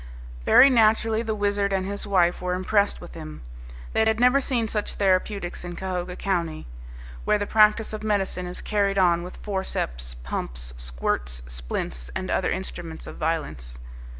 [0.47, 3.43] Very naturally the Wizard and his wife were impressed with him.
[3.93, 6.65] They had never seen such therapeutics in Cahoga County,
[7.23, 12.49] where the practice of medicine is carried on with forceps, pumps, squirts, splints, and other
[12.49, 13.77] instruments of violence.